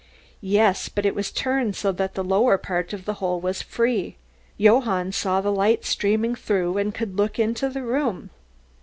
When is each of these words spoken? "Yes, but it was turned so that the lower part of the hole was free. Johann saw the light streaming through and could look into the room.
"Yes, 0.41 0.89
but 0.89 1.05
it 1.05 1.13
was 1.13 1.29
turned 1.31 1.75
so 1.75 1.91
that 1.91 2.15
the 2.15 2.23
lower 2.23 2.57
part 2.57 2.91
of 2.91 3.05
the 3.05 3.13
hole 3.21 3.39
was 3.39 3.61
free. 3.61 4.15
Johann 4.57 5.11
saw 5.11 5.41
the 5.41 5.51
light 5.53 5.85
streaming 5.85 6.33
through 6.33 6.79
and 6.79 6.91
could 6.91 7.17
look 7.17 7.37
into 7.37 7.69
the 7.69 7.83
room. 7.83 8.31